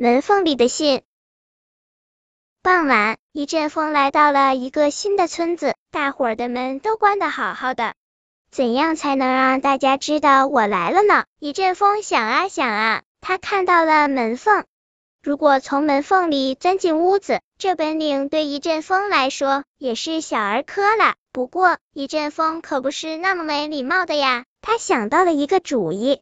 [0.00, 1.02] 门缝里的信。
[2.62, 7.94] 傍晚，一阵风来到了一个新的村子，大伙儿的门都关得好好的。
[8.48, 11.24] 怎样才能让大家知道我来了呢？
[11.40, 14.64] 一阵风想啊想啊，他看到了门缝。
[15.20, 21.16] 如果从门缝里钻进屋子，这本领对一阵风来说也是小儿科了。
[21.32, 24.44] 不过一阵风可不是那么没礼貌的呀。
[24.60, 26.20] 他想到了一个主意。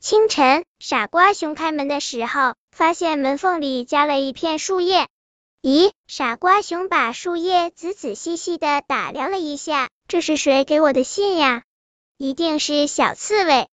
[0.00, 5.08] 清晨，傻瓜熊开门的时候，发现门缝里夹了一片树叶。
[5.60, 9.88] 咦，傻瓜熊把树叶仔仔细细的打量了一下。
[10.06, 11.64] 这是谁给我的信呀？
[12.16, 13.66] 一定是小刺猬。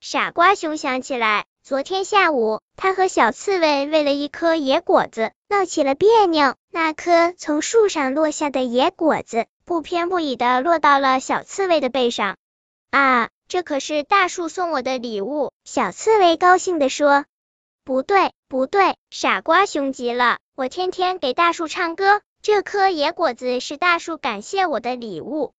[0.00, 6.54] 傻瓜熊想起来，昨天下午他和小刺猬为了一颗野果子闹起了别扭。
[6.70, 12.36] 那颗从树上落下的野果子，不偏不倚的落到了小刺猬的背上。
[12.90, 15.52] 啊，这可是大树送我的礼物！
[15.64, 17.24] 小刺猬高兴的说。
[17.84, 20.38] 不对，不对，傻瓜熊急了。
[20.56, 25.52] 我天天给大树唱歌，这颗野果子是大树感谢我的礼物。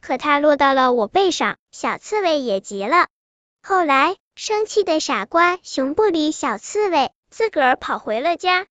[0.00, 3.08] 可它落到了我背上，小刺猬也急了。
[3.62, 8.66] 后来，生气的傻瓜熊不理小刺猬，自个儿跑回了家。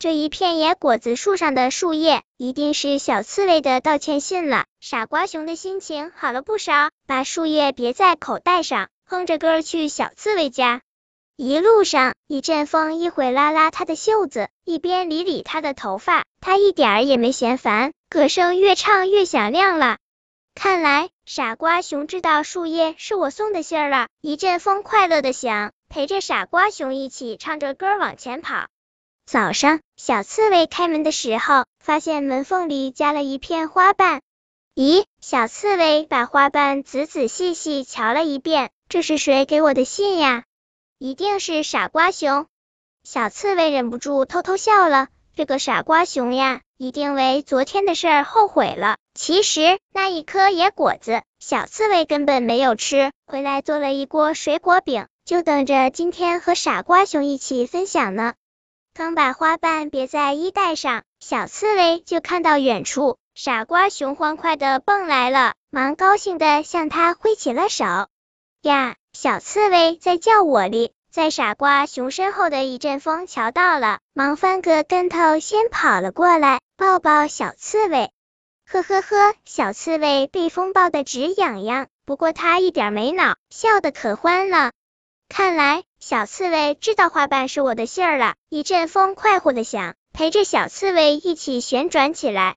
[0.00, 4.64] 这一片野果子树上的树叶，一定是小刺猬的道歉信了。
[4.82, 10.80] 傻瓜熊的心情好了不少，把树叶别在口袋上，哼着歌去小刺猬家。
[11.36, 19.98] 一路上，一阵风一会拉拉他的袖子，一边理理他的头发，他一点儿也没嫌烦，歌声越唱越响亮了。
[20.54, 24.08] 看来傻瓜熊知道树叶是我送的信儿了。
[24.22, 28.68] 一阵风快乐的想，陪着傻瓜熊一起唱着歌往前跑。
[29.26, 34.22] 早上，小刺猬开门的时候，发现门缝里夹了一片花瓣。
[34.76, 40.44] 咦，小刺猬把花瓣仔仔细细瞧了一遍，这是谁给我的信呀？
[40.98, 42.46] 一定是傻瓜熊。
[43.02, 45.08] 小刺猬忍不住偷偷笑了。
[45.34, 48.96] 这个傻瓜熊呀，一定为昨天的事儿后悔了。
[49.14, 58.34] 其实那一颗野果子，小刺猬根本没有吃，回来做了一锅水果饼，就等着今天和傻瓜熊一起分享呢。
[58.92, 67.84] 刚把花瓣别在衣袋上，小刺猬就看到远处傻瓜熊欢快的蹦来了，忙高兴的向他挥起了手。
[68.62, 70.92] 呀，小刺猬在叫我哩！
[71.10, 78.10] 在傻瓜熊身后的一阵风瞧到了，忙翻个跟头，先跑了过来，抱抱小刺猬。
[78.66, 84.72] 呵呵呵，小刺猬被风抱得直痒痒，不过它一点没恼，笑得可欢了。
[85.28, 88.34] 看来小刺猬知道花瓣是我的信儿了。
[88.48, 92.56] 一阵风快活的想，陪着小刺猬一起旋转起来。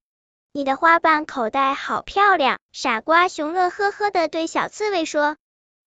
[0.56, 2.60] 你的花瓣口袋好漂亮！
[2.72, 5.36] 傻瓜熊乐呵呵的对小刺猬说。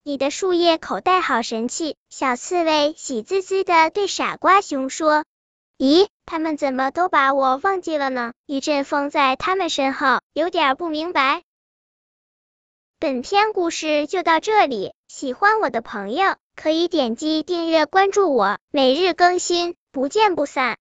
[0.02, 5.24] 你的树叶口袋好神气，小刺猬喜滋滋的对傻瓜熊说。
[5.78, 8.32] 咦，他们怎么都把我忘记了呢？
[8.44, 11.44] 一阵风在他们身后，有点不明白。
[12.98, 20.74] 本篇故事就到这里，喜欢我的朋友可以点击订阅关注我，每日更新，不见不散。